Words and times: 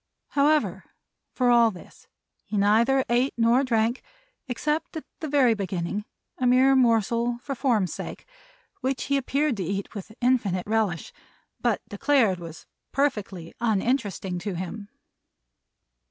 However, 0.29 0.85
for 1.31 1.51
all 1.51 1.69
this, 1.69 2.07
he 2.43 2.57
neither 2.57 3.05
ate 3.07 3.35
nor 3.37 3.63
drank, 3.63 4.01
except 4.47 4.97
at 4.97 5.05
the 5.19 5.27
very 5.27 5.53
beginning, 5.53 6.05
a 6.39 6.47
mere 6.47 6.75
morsel 6.75 7.37
for 7.43 7.53
form's 7.53 7.93
sake, 7.93 8.25
which 8.79 9.03
he 9.03 9.15
appeared 9.17 9.57
to 9.57 9.63
eat 9.63 9.93
with 9.93 10.11
infinite 10.19 10.65
relish, 10.65 11.13
but 11.59 11.83
declared 11.87 12.39
was 12.39 12.65
perfectly 12.91 13.53
uninteresting 13.61 14.39
to 14.39 14.55
him. 14.55 14.89